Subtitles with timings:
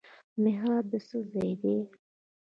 [0.43, 1.75] محراب د څه ځای دی؟